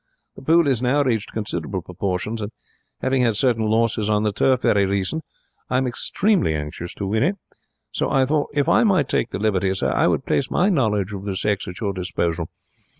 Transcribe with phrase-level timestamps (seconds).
[0.35, 2.51] The pool has now reached considerable proportions, and,
[3.03, 5.23] 'aving had certain losses on the Turf very recent,
[5.69, 7.35] I am extremely anxious to win it.
[7.91, 11.13] So I thought, if I might take the liberty, sir, I would place my knowledge
[11.13, 12.49] of the sex at your disposal.